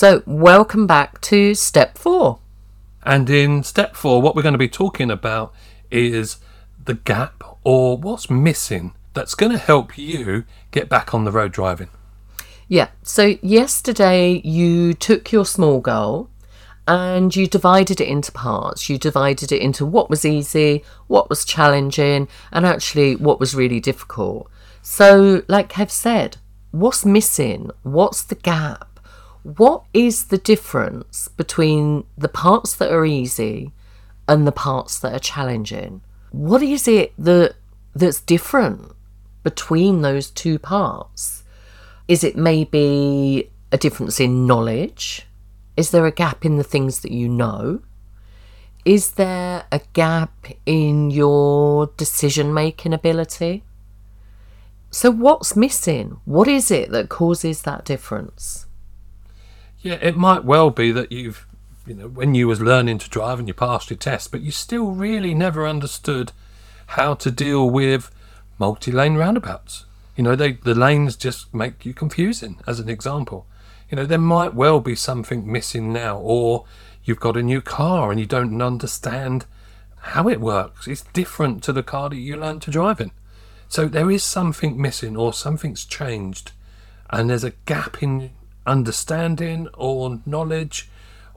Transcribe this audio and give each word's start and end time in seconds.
So, 0.00 0.22
welcome 0.24 0.86
back 0.86 1.20
to 1.20 1.54
step 1.54 1.98
four. 1.98 2.38
And 3.02 3.28
in 3.28 3.62
step 3.62 3.94
four, 3.94 4.22
what 4.22 4.34
we're 4.34 4.40
going 4.40 4.54
to 4.54 4.58
be 4.58 4.66
talking 4.66 5.10
about 5.10 5.52
is 5.90 6.38
the 6.82 6.94
gap 6.94 7.44
or 7.64 7.98
what's 7.98 8.30
missing 8.30 8.94
that's 9.12 9.34
going 9.34 9.52
to 9.52 9.58
help 9.58 9.98
you 9.98 10.44
get 10.70 10.88
back 10.88 11.12
on 11.12 11.24
the 11.26 11.30
road 11.30 11.52
driving. 11.52 11.90
Yeah, 12.66 12.88
so 13.02 13.36
yesterday 13.42 14.40
you 14.42 14.94
took 14.94 15.32
your 15.32 15.44
small 15.44 15.80
goal 15.80 16.30
and 16.88 17.36
you 17.36 17.46
divided 17.46 18.00
it 18.00 18.08
into 18.08 18.32
parts. 18.32 18.88
You 18.88 18.96
divided 18.96 19.52
it 19.52 19.60
into 19.60 19.84
what 19.84 20.08
was 20.08 20.24
easy, 20.24 20.82
what 21.08 21.28
was 21.28 21.44
challenging, 21.44 22.26
and 22.50 22.64
actually 22.64 23.16
what 23.16 23.38
was 23.38 23.54
really 23.54 23.80
difficult. 23.80 24.50
So, 24.80 25.42
like 25.46 25.70
Kev 25.70 25.90
said, 25.90 26.38
what's 26.70 27.04
missing? 27.04 27.70
What's 27.82 28.22
the 28.22 28.36
gap? 28.36 28.89
What 29.42 29.84
is 29.94 30.26
the 30.26 30.38
difference 30.38 31.28
between 31.28 32.04
the 32.16 32.28
parts 32.28 32.74
that 32.76 32.92
are 32.92 33.06
easy 33.06 33.72
and 34.28 34.46
the 34.46 34.52
parts 34.52 34.98
that 35.00 35.14
are 35.14 35.20
challenging? 35.20 36.02
What 36.30 36.62
is 36.62 36.86
it 36.86 37.12
that 37.18 37.54
that's 37.94 38.20
different 38.20 38.92
between 39.42 40.02
those 40.02 40.30
two 40.30 40.58
parts? 40.58 41.42
Is 42.06 42.22
it 42.22 42.36
maybe 42.36 43.50
a 43.72 43.78
difference 43.78 44.20
in 44.20 44.46
knowledge? 44.46 45.26
Is 45.76 45.90
there 45.90 46.06
a 46.06 46.12
gap 46.12 46.44
in 46.44 46.56
the 46.56 46.64
things 46.64 47.00
that 47.00 47.12
you 47.12 47.28
know? 47.28 47.80
Is 48.84 49.12
there 49.12 49.64
a 49.72 49.80
gap 49.92 50.46
in 50.66 51.10
your 51.10 51.86
decision 51.96 52.52
making 52.52 52.92
ability? 52.92 53.64
So, 54.90 55.10
what's 55.10 55.54
missing? 55.54 56.20
What 56.24 56.48
is 56.48 56.70
it 56.70 56.90
that 56.90 57.08
causes 57.08 57.62
that 57.62 57.84
difference? 57.84 58.66
Yeah, 59.82 59.98
it 60.02 60.16
might 60.16 60.44
well 60.44 60.70
be 60.70 60.92
that 60.92 61.10
you've, 61.10 61.46
you 61.86 61.94
know, 61.94 62.08
when 62.08 62.34
you 62.34 62.46
was 62.46 62.60
learning 62.60 62.98
to 62.98 63.08
drive 63.08 63.38
and 63.38 63.48
you 63.48 63.54
passed 63.54 63.88
your 63.88 63.96
test, 63.96 64.30
but 64.30 64.42
you 64.42 64.50
still 64.50 64.90
really 64.90 65.34
never 65.34 65.66
understood 65.66 66.32
how 66.88 67.14
to 67.14 67.30
deal 67.30 67.68
with 67.68 68.10
multi-lane 68.58 69.14
roundabouts. 69.14 69.86
You 70.16 70.24
know, 70.24 70.36
they 70.36 70.52
the 70.52 70.74
lanes 70.74 71.16
just 71.16 71.54
make 71.54 71.86
you 71.86 71.94
confusing. 71.94 72.60
As 72.66 72.78
an 72.78 72.90
example, 72.90 73.46
you 73.88 73.96
know, 73.96 74.04
there 74.04 74.18
might 74.18 74.52
well 74.54 74.80
be 74.80 74.94
something 74.94 75.50
missing 75.50 75.92
now, 75.92 76.18
or 76.18 76.66
you've 77.02 77.20
got 77.20 77.38
a 77.38 77.42
new 77.42 77.62
car 77.62 78.10
and 78.10 78.20
you 78.20 78.26
don't 78.26 78.60
understand 78.60 79.46
how 79.96 80.28
it 80.28 80.40
works. 80.40 80.86
It's 80.86 81.04
different 81.14 81.62
to 81.64 81.72
the 81.72 81.82
car 81.82 82.10
that 82.10 82.16
you 82.16 82.36
learned 82.36 82.60
to 82.62 82.70
drive 82.70 83.00
in. 83.00 83.12
So 83.68 83.86
there 83.86 84.10
is 84.10 84.22
something 84.22 84.80
missing, 84.80 85.16
or 85.16 85.32
something's 85.32 85.86
changed, 85.86 86.52
and 87.08 87.30
there's 87.30 87.44
a 87.44 87.54
gap 87.64 88.02
in 88.02 88.30
understanding 88.66 89.68
or 89.74 90.20
knowledge, 90.26 90.88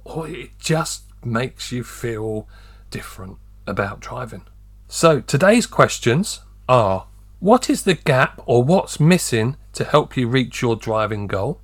or 0.04 0.28
it 0.28 0.58
just 0.60 1.04
makes 1.24 1.72
you 1.72 1.84
feel 1.84 2.48
different 2.90 3.38
about 3.66 4.00
driving. 4.00 4.44
So 4.88 5.22
today's 5.22 5.66
questions 5.66 6.42
are 6.68 7.08
what 7.40 7.70
is 7.70 7.84
the 7.84 7.96
gap 7.96 8.42
or 8.46 8.64
what's 8.64 9.00
missing 9.00 9.58
to 9.74 9.84
help 9.84 10.16
you 10.16 10.28
reach 10.28 10.62
your 10.62 10.76
driving 10.76 11.28
goal? 11.28 11.60